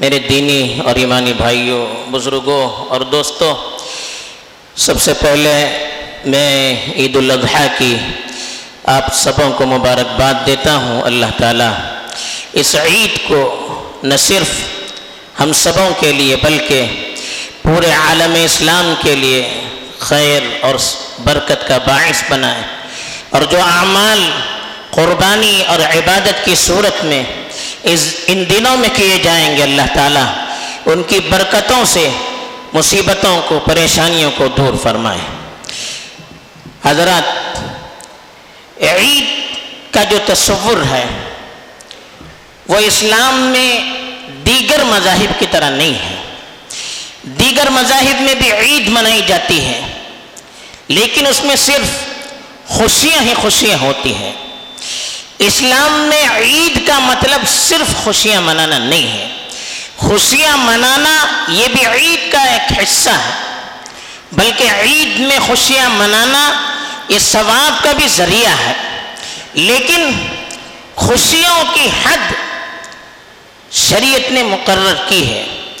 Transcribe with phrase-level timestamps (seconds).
[0.00, 3.54] میرے دینی اور ایمانی بھائیوں بزرگوں اور دوستوں
[4.76, 5.54] سب سے پہلے
[6.24, 7.96] میں عید الاضحیٰ کی
[8.84, 11.72] آپ سبوں کو مبارکباد دیتا ہوں، اللہ تعالیٰ
[12.52, 13.42] اس عید کو
[14.02, 14.48] نہ صرف
[15.40, 16.86] ہم سبوں کے لیے بلکہ
[17.62, 19.60] پورے عالم اسلام کے لیے
[19.98, 20.74] خیر اور
[21.24, 22.62] برکت کا باعث بنائے۔
[23.30, 24.30] اور جو اعمال
[24.90, 27.24] قربانی اور عبادت کی صورت میں
[27.82, 30.26] اس ان دنوں میں کیے جائیں گے اللہ تعالیٰ،
[30.86, 32.08] ان کی برکتوں سے،
[32.72, 35.18] مصیبتوں کو، پریشانیوں کو دور فرمائے۔
[36.84, 37.58] حضرات،
[38.82, 39.24] عید
[39.94, 41.04] کا جو تصور ہے،
[42.68, 43.80] وہ اسلام میں
[44.46, 46.16] دیگر مذاہب کی طرح نہیں ہے۔
[47.22, 49.80] دیگر مذاہب میں بھی عید منائی جاتی ہے،
[50.88, 51.88] لیکن اس میں صرف
[52.66, 54.32] خوشیاں ہی خوشیاں ہوتی ہیں۔
[55.42, 59.28] اسلام میں عید کا مطلب صرف خوشیاں منانا نہیں ہے۔
[59.96, 63.58] خوشیاں منانا یہ بھی عید کا ایک حصہ ہے۔
[64.32, 66.52] بلکہ عید میں خوشیاں منانا
[67.08, 68.72] یہ ثواب کا بھی ذریعہ ہے۔
[69.54, 70.12] لیکن
[70.94, 72.32] خوشیوں کی حد
[73.72, 75.72] شریعت نے مقرر کی ہے۔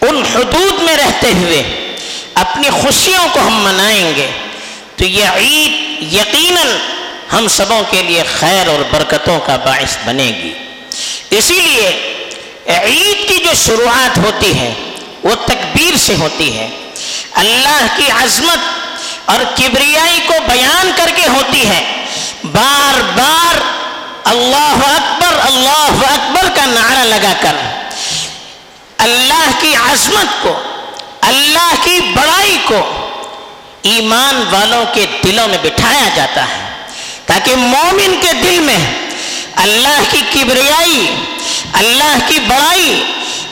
[0.00, 1.62] ان حدود میں رہتے ہوئے
[2.34, 4.30] اپنی خوشیوں کو ہم منائیں گے
[4.96, 6.66] تو یہ عید یقیناً
[7.32, 10.52] ہم سبوں کے لیے خیر اور برکتوں کا باعث بنے گی۔
[11.30, 12.14] اسی لیے
[12.66, 14.74] عید کی جو شروعات ہوتی ہے،
[15.22, 16.68] وہ تکبیر سے ہوتی ہے۔
[17.32, 18.58] اللہ کی عظمت
[19.24, 22.04] اور کبریائی کو بیان کر کے ہوتی ہے۔
[22.44, 23.60] بار بار
[24.24, 27.56] اللہ اکبر اللہ اکبر کا نعرہ لگا کر۔
[28.98, 30.62] اللہ کی عظمت کو،
[31.20, 33.08] اللہ کی بڑائی کو
[33.82, 36.71] ایمان والوں کے دلوں میں بٹھایا جاتا ہے۔
[37.26, 38.78] تاکہ مومن کے دل میں
[39.62, 41.06] اللہ کی کبریائی،
[41.72, 43.02] اللہ کی بڑائی،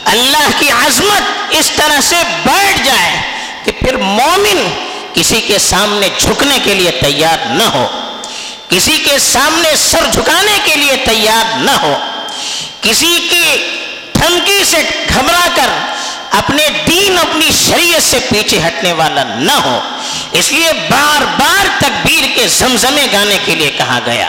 [0.05, 3.21] اللہ کی عظمت اس طرح سے بیٹھ جائے
[3.65, 4.63] کہ پھر مومن
[5.15, 7.87] کسی کے سامنے جھکنے کے لیے تیار نہ ہو،
[8.69, 11.95] کسی کے سامنے سر جھکانے کے لیے تیار نہ ہو،
[12.81, 13.57] کسی کی
[14.15, 15.71] دھمکی سے گھبرا کر
[16.39, 19.79] اپنے دین، اپنی شریعت سے پیچھے ہٹنے والا نہ ہو۔
[20.33, 24.29] اس لیے بار بار تکبیر کے زمزمے گانے کے لیے کہا گیا۔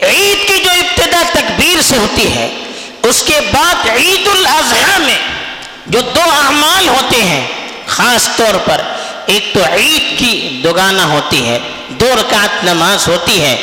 [0.00, 2.48] عید کی جو ابتدا تکبیر سے ہوتی ہے،
[3.02, 5.18] اس کے بعد عید الاضحیٰ میں
[5.86, 7.46] جو دو اعمال ہوتے ہیں،
[7.86, 8.80] خاص طور پر
[9.26, 13.56] ایک تو عید کی دوگانہ ہوتی ہے، دو رکعت نماز ہوتی ہے،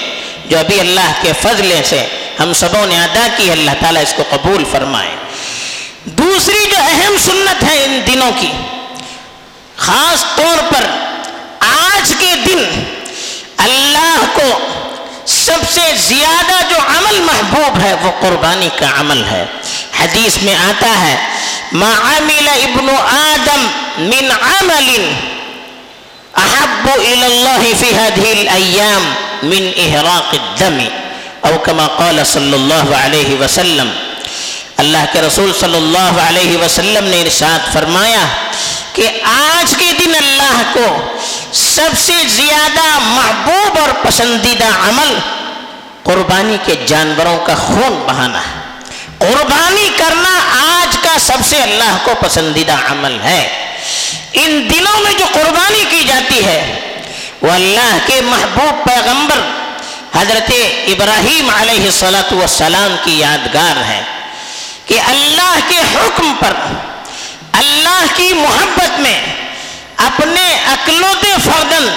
[0.49, 2.05] جو ابھی اللہ کے فضل سے
[2.39, 5.15] ہم سبوں نے ادا کی اللہ تعالیٰ اس کو قبول فرمائے۔
[6.05, 8.51] دوسری جو اہم سنت ہے ان دنوں کی
[9.85, 10.85] خاص طور پر
[11.67, 12.63] آج کے دن
[13.65, 14.47] اللہ کو
[15.33, 19.45] سب سے زیادہ جو عمل محبوب ہے وہ قربانی کا عمل ہے۔
[19.99, 21.15] حدیث میں آتا ہے،
[21.71, 23.65] ما عمل ابن آدم
[23.97, 24.89] من عمل
[26.35, 29.03] احب الى اللہ فی هذه الايام
[29.43, 30.79] من احراق الدم
[31.47, 33.89] او كما قال صلی اللہ علیہ وسلم،
[34.83, 38.25] اللہ کے رسول صلی اللہ علیہ وسلم نے ارشاد فرمایا
[38.95, 41.13] کہ آج کے دن اللہ کو
[41.53, 45.19] سب سے زیادہ محبوب اور پسندیدہ عمل
[46.03, 48.61] قربانی کے جانوروں کا خون بہانا ہے۔
[49.17, 50.39] قربانی کرنا
[50.79, 53.71] آج کا سب سے اللہ کو پسندیدہ عمل ہے۔
[54.33, 56.79] ان دنوں میں جو قربانی کی جاتی ہے،
[57.41, 59.41] وہ اللہ کے محبوب پیغمبر
[60.19, 60.51] حضرت
[60.87, 64.01] ابراہیم علیہ السلاۃ والسلام کی یادگار ہے
[64.85, 66.53] کہ اللہ کے حکم پر
[67.57, 69.19] اللہ کی محبت میں
[70.05, 71.87] اپنے اکلوتے فردن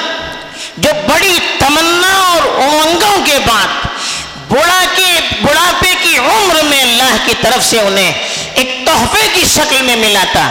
[0.76, 3.86] جو بڑی تمنا اور امنگوں کے بعد
[4.48, 5.08] بڑھا کے
[5.42, 8.12] بڑھاپے کی عمر میں اللہ کی طرف سے انہیں
[8.54, 10.50] ایک تحفے کی شکل میں ملا تھا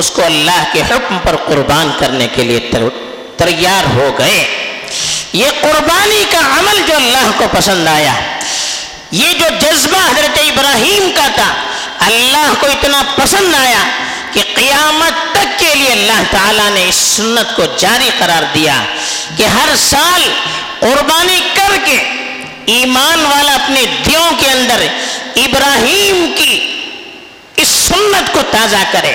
[0.00, 2.60] اس کو اللہ کے حکم پر قربان کرنے کے لیے
[3.36, 4.44] تیار ہو گئے۔
[5.32, 8.12] یہ قربانی کا عمل جو اللہ کو پسند آیا،
[9.10, 11.52] یہ جو جذبہ حضرت ابراہیم کا تھا،
[12.06, 13.82] اللہ کو اتنا پسند آیا
[14.32, 18.82] کہ قیامت تک کے لیے اللہ تعالیٰ نے اس سنت کو جاری قرار دیا
[19.36, 20.22] کہ ہر سال
[20.80, 21.96] قربانی کر کے
[22.66, 24.86] ایمان والا اپنے دیوں کے اندر
[25.36, 26.54] ابراہیم کی
[27.56, 29.12] اس سنت کو تازہ کرے،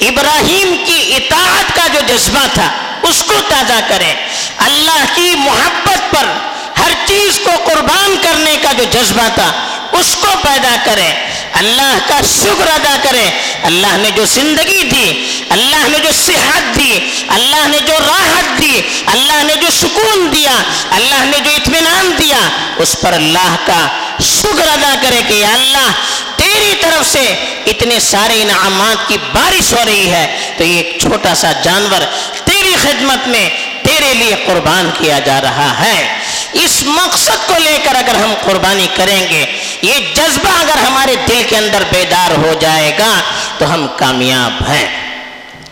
[0.00, 2.68] ابراہیم کی اطاعت کا جو جذبہ تھا
[3.02, 4.12] اس کو تازہ کرے۔
[4.58, 6.30] اللہ کی محبت پر
[6.78, 9.50] ہر چیز کو قربان کرنے کا جو جذبہ تھا
[9.92, 11.12] اس کو پیدا کرے۔
[11.54, 13.30] اللہ کا شکر ادا کرے۔
[13.62, 18.80] اللہ نے جو زندگی دی، اللہ نے جو صحت دی، اللہ نے جو راحت دی،
[19.06, 23.86] اللہ نے جو سکون دیا، اللہ نے جو اطمینان دیا، اس پر اللہ کا
[24.20, 25.90] شکر ادا کرے کہ یا اللہ،
[26.36, 27.34] تیری طرف سے
[27.66, 32.00] اتنے سارے انعامات کی بارش ہو رہی ہے۔ تو یہ ایک چھوٹا سا جانور
[32.44, 33.48] تیری خدمت میں
[33.82, 36.18] تیرے لیے قربان کیا جا رہا ہے۔
[36.52, 39.44] اس مقصد کو لے کر اگر ہم قربانی کریں گے
[39.82, 43.10] یہ جذبہ اگر ہمارے دل کے اندر بیدار ہو جائے گا
[43.58, 44.86] تو ہم کامیاب ہیں۔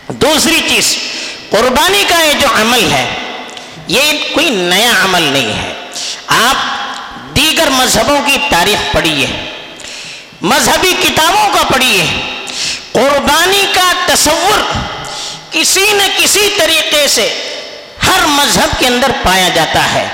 [0.07, 0.97] دوسری چیز،
[1.49, 3.05] قربانی کا یہ جو عمل ہے،
[3.87, 5.73] یہ کوئی نیا عمل نہیں ہے۔
[6.27, 9.27] آپ دیگر مذہبوں کی تاریخ پڑھیے،
[10.41, 12.05] مذہبی کتابوں کا پڑھیے۔
[12.91, 14.59] قربانی کا تصور
[15.51, 17.27] کسی نہ کسی طریقے سے
[18.07, 20.07] ہر مذہب کے اندر پایا جاتا ہے۔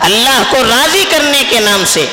[0.00, 2.06] اللہ کو راضی کرنے کے نام سے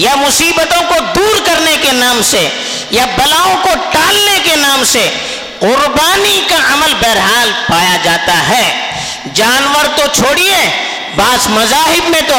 [0.00, 2.48] یا مصیبتوں کو دور کرنے کے نام سے،
[2.90, 5.10] یا بلاؤں کو ٹالنے کے نام سے
[5.58, 8.92] قربانی کا عمل بہرحال پایا جاتا ہے۔
[9.34, 10.84] جانور تو چھوڑیے،
[11.16, 12.34] بعض مذاہب میں تو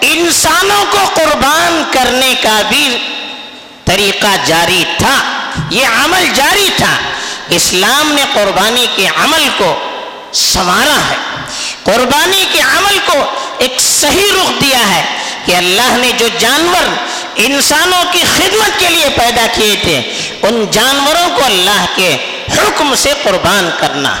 [0.00, 2.96] انسانوں کو قربان کرنے کا بھی
[3.84, 5.16] طریقہ جاری تھا۔
[5.70, 6.96] یہ عمل جاری تھا۔
[7.48, 9.88] اسلام نے قربانی کے عمل کو
[10.32, 11.16] سنوارا ہے۔
[11.84, 13.24] قربانی کے عمل کو
[13.58, 15.04] ایک صحیح رخ دیا ہے۔
[15.46, 16.88] کہ اللہ نے جو جانور
[17.36, 19.98] انسانوں کی خدمت کے لیے پیدا کیے تھے،
[20.42, 22.16] ان جانوروں کو اللہ کے
[22.58, 24.16] حکم سے قربان کرنا۔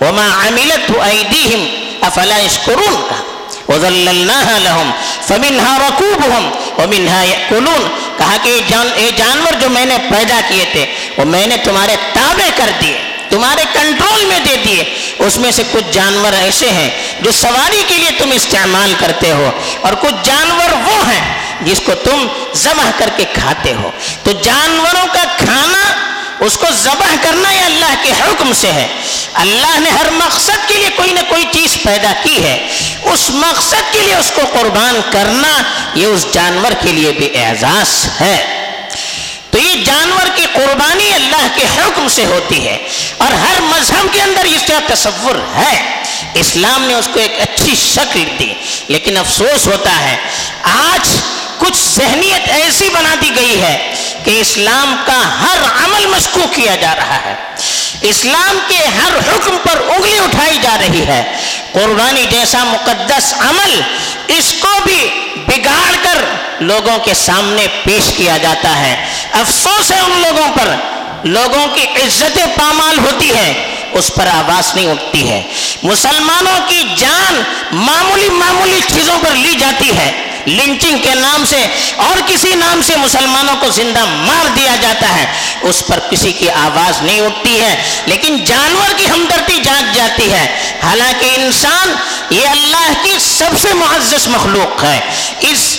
[0.00, 3.22] وما عملت ایدیہم افلا اشکرون کا
[3.72, 4.90] وَذَلَّلْنَاهَا لَهُمْ،
[5.26, 10.64] فَمِنْهَا رَكُوبُهُمْ، وَمِنْهَا يَأْكُلُونَ۔ کہا کہ یہ جان، اے جانور جو میں نے پیدا کیے
[10.72, 10.86] تھے،
[11.16, 15.62] وہ میں نے تمہارے تابع کر دیے۔ تمہارے کنٹرول میں دے دیے اس میں سے
[15.72, 16.90] کچھ جانور ایسے ہیں
[17.20, 19.50] جو سواری کے لیے تم استعمال کرتے ہو
[19.80, 23.90] اور کچھ جانور وہ ہیں جس کو تم ذبح کر کے کھاتے ہو۔
[24.22, 25.94] تو جانوروں کا کھانا
[26.40, 28.88] اس کو ذبح کرنا یہ اللہ کے حکم سے ہے۔
[29.34, 32.68] اللہ نے ہر مقصد کے لیے کوئی نہ کوئی چیز پیدا کی ہے۔
[33.02, 35.62] اس مقصد کے لیے اس کو قربان کرنا
[35.94, 38.55] یہ اس جانور کے لیے بھی اعزاز ہے۔
[39.56, 42.78] تو یہ جانور کی قربانی اللہ کے حکم سے ہوتی ہے
[43.18, 46.02] اور ہر مذہب کے اندر اس کا تصور ہے۔
[46.34, 48.54] اسلام نے اس کو ایک اچھی شکل دی،
[48.88, 50.16] لیکن افسوس ہوتا ہے۔
[50.62, 51.08] آج
[51.58, 53.94] کچھ ذہنیت ایسی بنا دی گئی ہے
[54.24, 57.34] کہ اسلام کا ہر عمل مشکو کیا جا رہا ہے۔
[58.00, 61.36] اسلام کے ہر حکم پر انگلی اٹھائی جا رہی ہے۔
[61.72, 63.80] قربانی جیسا مقدس عمل
[64.28, 65.10] اس کو بھی
[65.46, 66.18] بگاڑ کر
[66.60, 70.74] لوگوں کے سامنے پیش کیا جاتا ہے۔ افسوس ہے ان لوگوں پر۔
[71.24, 75.42] لوگوں کی عزت پامال ہوتی ہے اس پر آواز نہیں اٹھتی ہے۔
[75.82, 77.42] مسلمانوں کی جان
[77.72, 81.66] معمولی معمولی چیزوں پر لی جاتی ہے۔ لنچنگ کے نام سے
[81.96, 85.26] اور کسی نام سے مسلمانوں کو زندہ مار دیا جاتا ہے۔
[85.60, 90.74] اس پر کسی کی آواز نہیں اٹھتی ہے، لیکن جانور کی ہمدردی جاگ جاتی ہے۔
[90.82, 91.94] حالانکہ انسان
[92.30, 95.00] یہ اللہ کی سب سے معزز مخلوق ہے۔
[95.40, 95.78] اس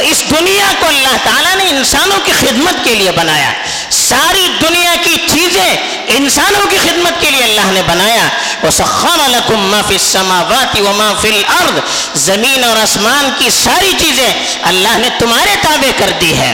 [0.00, 3.52] اس دنیا کو اللہ تعالیٰ نے انسانوں کی خدمت کے لیے بنایا۔
[3.90, 8.28] ساری دنیا کی چیزیں انسانوں کی خدمت کے لیے اللہ نے بنایا۔
[8.62, 11.80] وسخر لکم ما فی السماوات و ما فی الارض
[12.14, 14.32] زمین اور آسمان کی ساری چیزیں
[14.62, 16.52] اللہ نے تمہارے تابع کر دی ہے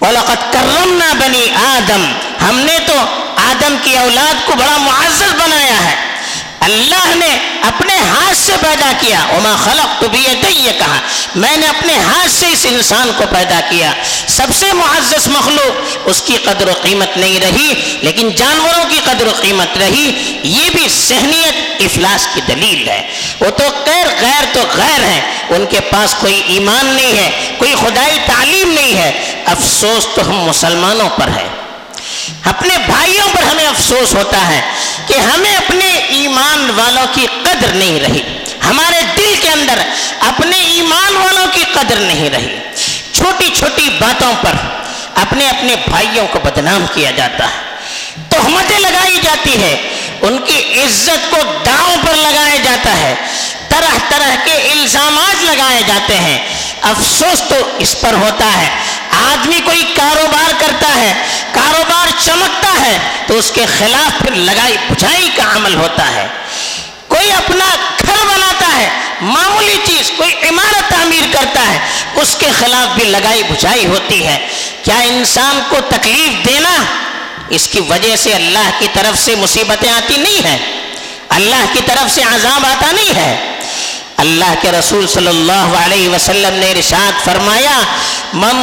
[0.00, 2.12] وَلَقَدْ كَرَّمْنَا بَنِي آدم۔
[2.48, 2.98] ہم نے تو
[3.36, 6.13] آدم کی اولاد کو بڑا معزز بنایا ہے۔
[6.64, 11.00] اللہ نے اپنے ہاتھ سے پیدا کیا۔ وما خلق تو بھی یہ کہا۔
[11.34, 13.92] میں نے اپنے ہاتھ سے اس انسان کو پیدا کیا۔
[14.26, 19.26] سب سے معزز مخلوق اس کی قدر و قیمت نہیں رہی، لیکن جانوروں کی قدر
[19.26, 23.08] و قیمت رہی۔ یہ بھی ذہنیت افلاس کی دلیل ہے۔
[23.40, 27.74] وہ تو غیر غیر تو غیر ہیں۔ ان کے پاس کوئی ایمان نہیں ہے، کوئی
[27.74, 31.53] خدائی تعلیم نہیں ہے۔ افسوس تو ہم مسلمانوں پر ہے۔
[32.44, 34.60] اپنے بھائیوں پر ہمیں افسوس ہوتا ہے
[35.06, 38.22] کہ ہمیں اپنے ایمان والوں کی قدر نہیں رہی۔
[38.64, 39.78] ہمارے دل کے اندر
[40.20, 42.58] اپنے ایمان والوں کی قدر نہیں رہی۔
[43.12, 44.52] چھوٹی چھوٹی باتوں پر
[45.14, 47.74] اپنے اپنے بھائیوں کو بدنام کیا جاتا ہے۔
[48.28, 49.90] تہمتیں لگائی جاتی ہے۔
[50.20, 53.14] ان کی عزت کو داؤں پر لگایا جاتا ہے۔
[53.68, 56.53] طرح طرح کے الزامات لگائے جاتے ہیں۔
[56.84, 58.68] افسوس تو اس پر ہوتا ہے۔
[59.24, 61.14] آدمی کوئی کاروبار کرتا ہے،
[61.52, 66.26] کاروبار چمکتا ہے تو اس کے خلاف پھر لگائی بجھائی کا عمل ہوتا ہے۔
[67.08, 67.64] کوئی اپنا
[68.06, 68.88] گھر بناتا ہے،
[69.20, 71.78] معمولی چیز، کوئی عمارت تعمیر کرتا ہے،
[72.14, 74.48] اس کے خلاف بھی لگائی بجھائی ہوتی ہے۔
[74.82, 76.76] کیا انسان کو تکلیف دینا
[77.48, 80.58] اس کی وجہ سے اللہ کی طرف سے مصیبتیں آتی نہیں ہیں؟
[81.28, 83.53] اللہ کی طرف سے عذاب آتا نہیں ہے۔
[84.16, 87.78] اللہ کے رسول صلی اللہ علیہ وسلم نے رشاد فرمایا،
[88.32, 88.56] من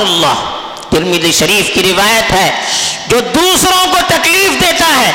[0.00, 0.48] اللہ
[0.90, 2.50] ترمیدی شریف کی روایت ہے،
[3.08, 5.12] جو دوسروں کو تکلیف دیتا ہے،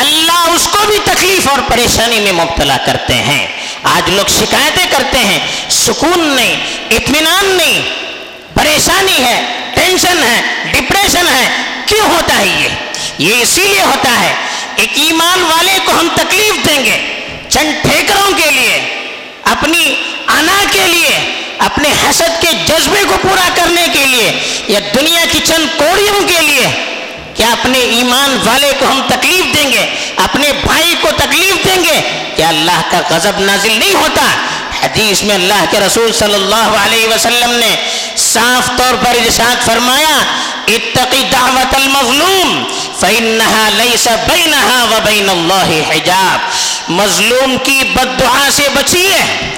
[0.00, 3.46] اللہ اس کو بھی تکلیف اور پریشانی میں مبتلا کرتے ہیں۔
[3.92, 5.38] آج لوگ شکایتیں کرتے ہیں،
[5.70, 6.56] سکون نہیں،
[6.90, 7.80] اطمینان نہیں،
[8.54, 9.40] پریشانی ہے،
[9.74, 10.40] ٹینشن ہے،
[10.72, 11.48] ڈپریشن ہے،
[11.86, 12.68] کیوں ہوتا ہے یہ؟
[13.18, 14.34] یہ اسی لیے ہوتا ہے،
[14.76, 16.98] ایک ایمان والے کو ہم تکلیف دیں گے۔
[17.50, 18.78] چند ٹھیکروں کے لیے،
[19.44, 19.94] اپنی
[20.28, 21.18] انا کے لیے،
[21.58, 24.30] اپنے حسد کے جذبے کو پورا کرنے کے لیے
[24.68, 26.68] یا دنیا کی چند کوڑیوں کے لیے،
[27.34, 29.84] کیا اپنے ایمان والے کو ہم تکلیف دیں گے؟
[30.16, 32.00] اپنے بھائی کو تکلیف دیں گے؟
[32.36, 34.26] کیا اللہ کا غضب نازل نہیں ہوتا؟
[34.82, 37.76] حدیث میں اللہ کے رسول صلی اللہ علیہ وسلم نے
[38.16, 40.18] صاف طور پر ارشاد فرمایا
[40.68, 42.64] اتقی دعوت المظلوم
[43.00, 46.38] فإنها ليس بينها وبين الله حجاب۔
[46.88, 49.48] مظلوم کی بد دعا سے بچیے،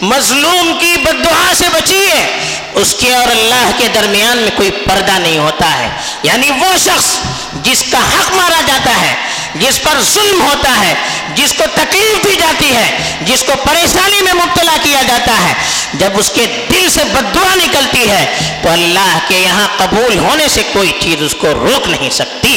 [0.00, 2.40] مظلوم کی بد دعا سے بچیے،
[2.74, 5.88] اس کے اور اللہ کے درمیان میں کوئی پردہ نہیں ہوتا ہے۔
[6.22, 7.18] یعنی وہ شخص
[7.52, 9.14] جس کا حق مارا جاتا ہے
[9.60, 10.94] جس پر ظلم ہوتا ہے،
[11.34, 15.52] جس کو تکلیف دی جاتی ہے، جس کو پریشانی میں مبتلا کیا جاتا ہے،
[15.94, 18.24] جب اس کے دل سے بد دعا نکلتی ہے،
[18.62, 22.54] تو اللہ کے یہاں قبول ہونے سے کوئی چیز اس کو روک نہیں سکتی۔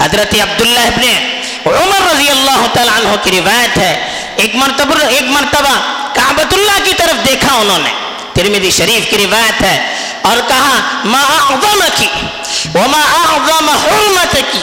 [0.00, 1.04] حضرت عبداللہ ابن
[1.66, 3.94] عمر رضی اللہ تعالیٰ عنہ کی روایت ہے۔
[4.36, 5.74] ایک مرتبہ ایک مرتبہ
[6.14, 7.92] کعبۃ اللہ کی طرف دیکھا انہوں نے۔
[8.34, 9.76] ترمیدی شریف کی روایت ہے
[10.22, 12.08] اور کہا، ما اعظمکی
[12.74, 14.62] وما اعظم حرمتکی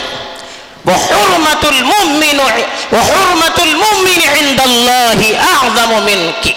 [0.88, 2.40] وحرمت المؤمن
[2.92, 6.54] وحرمت المؤمن عند اللہ اعظم منکی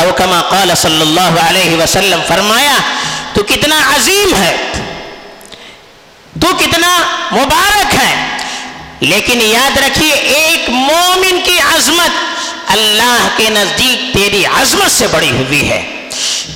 [0.00, 2.76] او کما قال صلی اللہ علیہ وسلم، فرمایا،
[3.34, 4.56] تو کتنا عظیم ہے،
[6.40, 6.92] تو کتنا
[7.32, 8.14] مبارک ہے،
[9.02, 15.68] لیکن یاد رکھیے، ایک مومن کی عظمت اللہ کے نزدیک تیری عظمت سے بڑی ہوئی
[15.68, 15.82] ہے۔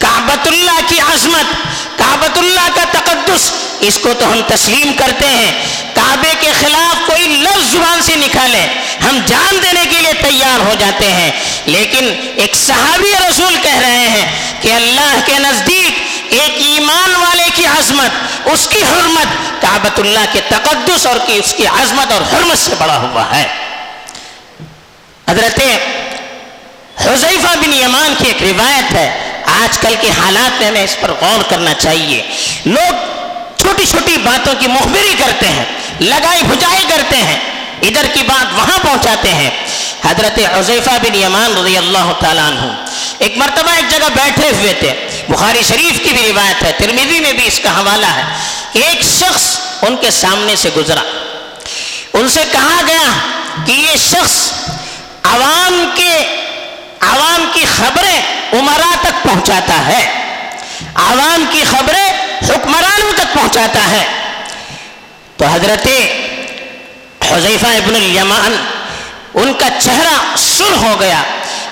[0.01, 5.53] کعبۃ اللہ کی عظمت کعبۃ اللہ کا تقدس، اس کو تو ہم تسلیم کرتے ہیں۔
[5.95, 8.67] کعبے کے خلاف کوئی لفظ زبان سے نکالے
[9.09, 11.31] ہم جان دینے کے لیے تیار ہو جاتے ہیں۔
[11.67, 17.67] لیکن ایک صحابی رسول کہہ رہے ہیں کہ اللہ کے نزدیک ایک ایمان والے کی
[17.67, 18.11] عظمت،
[18.45, 22.75] اس کی حرمت کعبۃ اللہ کے تقدس اور کی اس کی عظمت اور حرمت سے
[22.79, 23.47] بڑا ہوا ہے۔
[25.31, 25.61] حضرت
[27.01, 31.11] حذیفہ بن یمان کی ایک روایت ہے۔ آج کل کے حالات میں ہمیں اس پر
[31.21, 32.23] غور کرنا چاہیے۔
[32.65, 32.95] لوگ
[33.61, 35.65] چھوٹی چھوٹی باتوں کی مخبری کرتے ہیں،
[36.01, 37.41] لگائی بھجائی کرتے ہیں،
[37.83, 39.51] ادھر کی بات وہاں پہنچاتے ہیں۔
[40.05, 42.85] حضرت عزیفہ بن یمان رضی اللہ تعالیٰ عنہ
[43.19, 44.93] ایک مرتبہ ایک جگہ بیٹھے ہوئے تھے۔
[45.29, 48.23] بخاری شریف کی بھی روایت ہے ترمیدی میں بھی اس کا حوالہ ہے۔
[48.73, 51.01] ایک شخص ان کے سامنے سے گزرا۔
[52.13, 53.13] ان سے کہا گیا
[53.67, 54.53] کہ یہ شخص
[55.23, 56.44] عوام کے
[58.55, 60.21] عمرا تک پہنچاتا ہے۔
[60.95, 62.11] عوام کی خبریں
[62.49, 64.05] حکمرانوں تک پہنچاتا ہے۔
[65.37, 65.87] تو حضرت
[67.33, 68.57] حضیفہ ابن الیمان،
[69.35, 71.23] ان کا چہرہ سر ہو گیا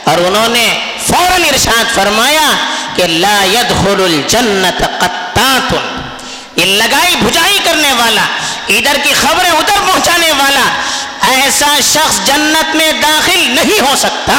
[0.05, 2.51] اور انہوں نے فوراً ارشاد فرمایا
[2.97, 5.75] کہ لا يدخل الجنت قطات،
[6.57, 8.23] یہ لگائی بھجائی کرنے والا،
[8.69, 10.65] ادھر کی خبریں ادھر پہنچانے والا،
[11.31, 14.39] ایسا شخص جنت میں داخل نہیں ہو سکتا۔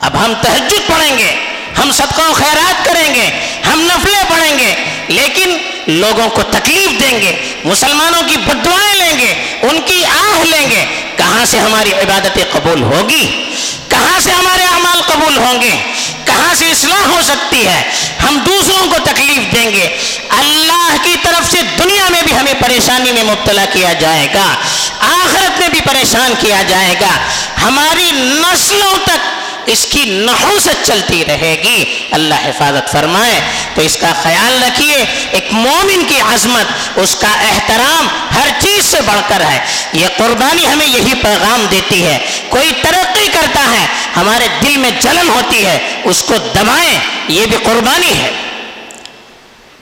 [0.00, 1.34] اب ہم تہجد پڑھیں گے،
[1.78, 3.30] ہم صدقہ و خیرات کریں گے،
[3.66, 4.74] ہم نفلیں پڑھیں گے،
[5.08, 10.70] لیکن لوگوں کو تکلیف دیں گے، مسلمانوں کی بدوائیں لیں گے، ان کی آہ لیں
[10.70, 10.84] گے،
[11.16, 13.54] کہاں سے ہماری عبادتیں قبول ہوگی؟
[13.88, 15.76] کہاں سے ہمارے اعمال قبول ہوں گے؟
[16.24, 17.82] کہاں سے اصلاح ہو سکتی ہے؟
[18.22, 19.96] ہم دوسروں کو تکلیف دیں گے۔
[20.28, 24.54] اللہ کی طرف سے دنیا میں بھی ہمیں پریشانی میں مبتلا کیا جائے گا،
[25.00, 27.16] آخرت میں بھی پریشان کیا جائے گا۔
[27.62, 33.40] ہماری نسلوں تک اس کی نحوست چلتی رہے گی۔ اللہ حفاظت فرمائے۔
[33.74, 39.00] تو اس کا خیال رکھیے، ایک مومن کی عظمت، اس کا احترام ہر چیز سے
[39.00, 42.18] بڑھ کر ہے۔ یہ قربانی ہمیں یہی پیغام دیتی ہے۔
[42.48, 47.56] کوئی ترقی کرتا ہے، ہمارے دل میں جلن ہوتی ہے، اس کو دبائیں، یہ بھی
[47.62, 48.30] قربانی ہے۔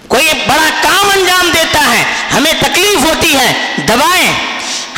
[0.08, 4.32] کوئی بڑا کام انجام دیتا ہے، ہمیں تکلیف ہوتی ہے، دبائیں۔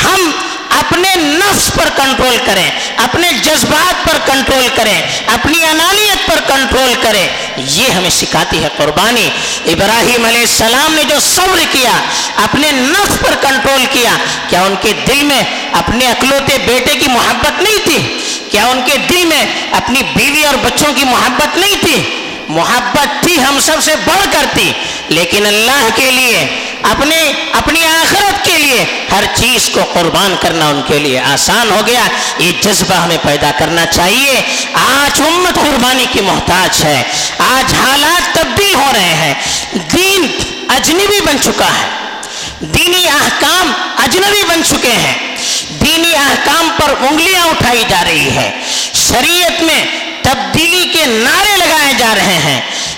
[0.05, 0.31] ہم
[0.71, 7.29] اپنے نفس پر کنٹرول کریں، اپنے جذبات پر کنٹرول کریں، اپنی انانیت پر کنٹرول کریں۔
[7.57, 9.31] یہ ہمیں سکھاتی ہے قربانی۔
[9.67, 11.93] ابراہیم علیہ السلام نے جو صبر کیا،
[12.37, 14.17] اپنے نفس پر کنٹرول کیا
[14.49, 15.43] کیا ان کے دل میں
[15.73, 18.19] اپنے اکلوتے بیٹے کی محبت نہیں تھی؟
[18.51, 23.43] کیا ان کے دل میں اپنی بیوی اور بچوں کی محبت نہیں تھی؟ محبت تھی
[23.43, 24.73] ہم سب سے بڑھ کر تھی۔
[25.09, 26.47] لیکن اللہ کے لیے،
[26.83, 31.81] اپنے، اپنی آخرت کے لیے ہر چیز کو قربان کرنا ان کے لیے آسان ہو
[31.87, 32.03] گیا۔
[32.39, 34.43] یہ جذبہ ہمیں پیدا کرنا چاہیے۔
[34.75, 37.03] آج امت قربانی کی محتاج ہے۔
[37.39, 39.35] آج حالات تبدیل ہو رہے ہیں۔
[39.93, 40.27] دین
[40.69, 41.89] اجنبی بن چکا ہے۔
[42.61, 45.37] دینی احکام اجنبی بن چکے ہیں۔
[45.85, 48.51] دینی احکام پر انگلیاں اٹھائی جا رہی ہے
[48.95, 49.85] شریعت میں
[50.23, 52.06] تبدیلی کے نعرے لگائے جا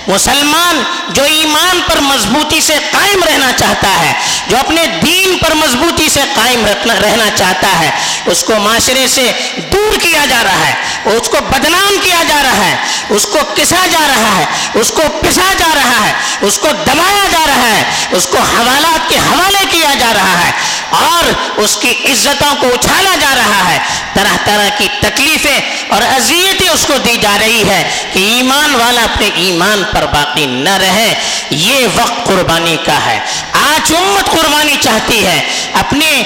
[0.09, 0.83] مسلمان
[1.15, 4.13] جو ایمان پر مضبوطی سے قائم رہنا چاہتا ہے،
[4.49, 7.91] جو اپنے دین پر مضبوطی سے قائم رہنا چاہتا ہے،
[8.27, 9.31] اس کو معاشرے سے
[9.73, 10.75] دور کیا جا رہا ہے،
[11.17, 12.77] اس کو بدنام کیا جا رہا ہے،
[13.17, 14.45] اس کو کسا جا رہا ہے،
[14.81, 16.13] اس کو پسا جا رہا ہے،
[16.47, 17.85] اس کو دبایا جا رہا ہے،
[18.17, 20.51] اس کو حوالات کے حوالے کیا جا رہا ہے
[20.91, 23.79] اور اس کی عزتوں کو اچھالا جا رہا ہے۔
[24.15, 29.03] طرح طرح کی تکلیفیں اور اذیتیں اس کو دی جا رہی ہے کہ ایمان والا
[29.03, 31.15] اپنے ایمان پر باقی نہ رہے،
[31.51, 33.21] یہ وقت قربانی کا ہے۔
[33.53, 35.41] آج امت قربانی چاہتی ہے۔
[35.73, 36.23] اپنے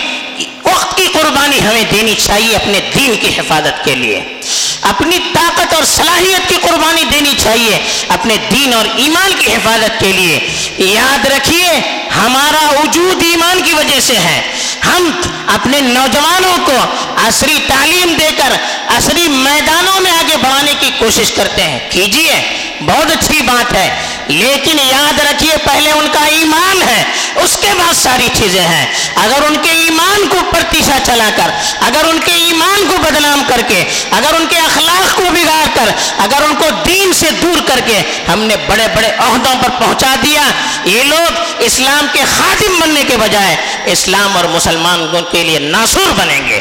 [0.64, 4.40] وقت کی قربانی ہمیں دینی چاہیے، اپنے دین کی حفاظت کے لیے۔
[4.82, 10.12] اپنی طاقت اور صلاحیت کی قربانی دینی چاہیے اپنے دین اور ایمان کی حفاظت کے
[10.12, 10.38] لیے
[10.78, 11.68] یاد رکھیے
[12.16, 14.40] ہمارا وجود ایمان کی وجہ سے ہے
[14.84, 15.10] ہم
[15.54, 16.78] اپنے نوجوانوں کو
[17.26, 18.56] عصری تعلیم دے کر
[18.96, 22.40] عصری میدانوں میں آگے بڑھانے کی کوشش کرتے ہیں کیجیے
[22.82, 23.88] بہت اچھی بات ہے
[24.28, 27.02] لیکن یاد رکھیے، پہلے ان کا ایمان ہے،
[27.36, 28.86] اس کے بعد ساری چیزیں ہیں۔
[29.16, 31.50] اگر ان کے ایمان کو پرتیشا چلا کر،
[31.80, 35.90] اگر ان کے ایمان کو بدنام کر کے، اگر ان کے اخلاق کو بگاڑ کر،
[36.18, 40.14] اگر ان کو دین سے دور کر کے ہم نے بڑے بڑے عہدوں پر پہنچا
[40.22, 40.42] دیا،
[40.84, 46.48] یہ لوگ اسلام کے خاتم بننے کے بجائے اسلام اور مسلمان کے لیے ناسور بنیں
[46.48, 46.60] گے۔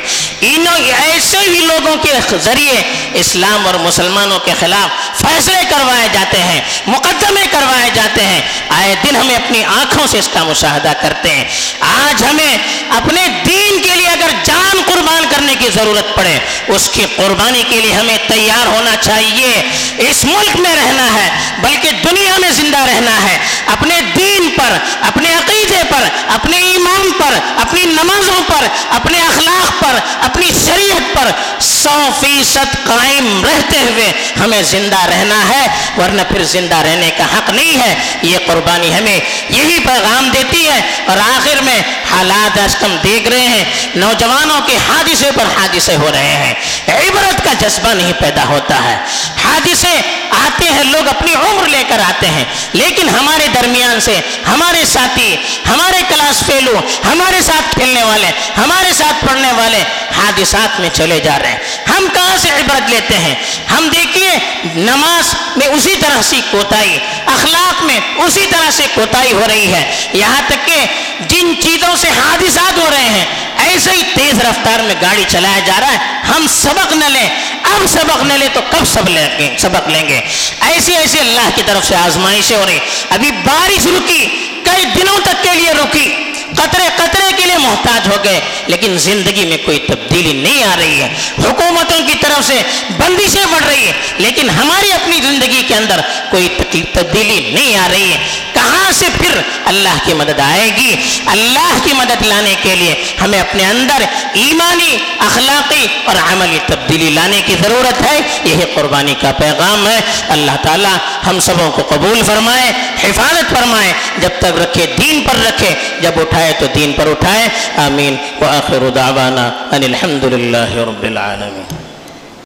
[1.12, 2.82] ایسے ہی لوگوں کے ذریعے
[3.14, 9.16] اسلام اور مسلمانوں کے خلاف فیصلے کروائے جاتے ہیں۔ مقدمے کروائے جاتے ہیں۔ آئے دن
[9.16, 11.44] ہمیں اپنی آنکھوں سے اس کا مشاہدہ کرتے ہیں۔
[11.80, 12.58] آج ہمیں
[12.90, 17.76] اپنے دین کے لیے اگر جان قربان کرنے کی ضرورت پڑے، اس کی قربانی کے
[17.76, 23.24] لیے ہمیں تیار ہونا چاہیے۔ اس ملک میں رہنا ہے، بلکہ دنیا میں زندہ رہنا
[23.24, 26.04] ہے۔ اپنے دین پر اپنے عقیدے پر،
[26.34, 31.32] اپنے ایمان پر، اپنی نمازوں پر، اپنے اخلاق پر، اپنی شریعت پر
[31.62, 35.68] سو فیصد قائم رہتے ہوئے ہمیں زندہ رہنا ہے،
[35.98, 40.82] ورنہ پھر زندہ رہنے کا حق نہیں ہے۔ یہ قربانی ہمیں یہی پیغام دیتی ہے
[41.08, 41.82] اور آخر میں
[42.12, 43.64] حالات آج کم دیکھ رہے ہیں،
[43.96, 46.54] نوجوانوں کے حادثے پر حادثے ہو رہے ہیں۔
[46.88, 48.98] عبرت کا جذبہ نہیں پیدا ہوتا ہے۔
[49.44, 54.86] حادثے آتے ہیں، لوگ اپنی عمر لے کر آتے ہیں، لیکن ہمارے درمیان سے، ہمارے
[54.94, 55.36] ساتھی،
[55.70, 58.28] ہمارے کلاس فیلو، ہمارے ساتھ کھیلنے والے،
[58.58, 59.84] ہمارے ساتھ پڑھنے والے
[60.18, 61.58] حادثات میں چلے جا رہے ہیں۔
[61.98, 63.36] ہم کہاں سے عبرت لیتے ہیں؟
[63.72, 64.32] ہم دیکھیے،
[64.76, 70.10] نماز میں اسی طرح سے کوتاہی، اخلاق میں اسی طرح سے کوتاہی ہو رہی ہے۔
[70.14, 70.86] یہاں تک کہ
[71.20, 73.26] جن چیزوں سے حادثات ہو رہے ہیں،
[73.58, 77.30] ایسے ہی تیز رفتار میں گاڑی چلایا جا رہا ہے۔ ہم سبق نہ لیں،
[77.64, 80.22] اب سبق نہ لیں تو کب سب لیں گے؟ سبق لیں گے۔
[80.62, 85.44] ایسی ایسی اللہ کی طرف سے آزمائشیں ہو رہی۔ ابھی بارش رکی کئی دنوں تک
[85.44, 90.34] کے لیے رکی۔ قطرے قطرے کے لیے محتاج ہو گئے، لیکن زندگی میں کوئی تبدیلی
[90.34, 91.10] نہیں آ رہی ہے۔
[91.40, 92.62] حکومتوں کی طرف سے
[92.98, 96.48] بندشیں بڑھ رہی ہے لیکن ہماری اپنی زندگی کے اندر کوئی
[96.94, 98.18] تبدیلی نہیں آ رہی ہے۔
[98.54, 103.40] کہاں سے پھر اللہ کی مدد آئے گی؟ اللہ کی مدد لانے کے لیے ہمیں
[103.40, 109.88] اپنے اندر ایمانی، اخلاقی اور عملی تبدیلی لانے کی ضرورت ہے۔ یہی قربانی کا پیغام
[109.88, 110.96] ہے۔ اللہ تعالی
[111.28, 112.72] ہم سبوں کو قبول فرمائے،
[113.04, 117.48] حفاظت فرمائے، جب تک رکھے، دین پر رکھے، جب اٹھائے ہے تو دین پر اٹھائیں۔
[117.78, 121.91] آمین۔ وآخر دعوانا ان الحمد للہ رب العالمین۔